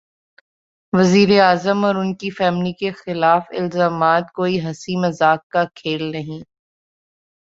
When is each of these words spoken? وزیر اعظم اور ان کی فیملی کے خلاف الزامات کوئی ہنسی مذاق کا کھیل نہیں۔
وزیر 0.93 1.29
اعظم 1.41 1.83
اور 1.85 1.95
ان 1.95 2.13
کی 2.15 2.29
فیملی 2.29 2.71
کے 2.73 2.91
خلاف 2.91 3.43
الزامات 3.51 4.31
کوئی 4.31 4.59
ہنسی 4.65 4.95
مذاق 4.97 5.47
کا 5.47 5.63
کھیل 5.75 6.03
نہیں۔ 6.11 6.41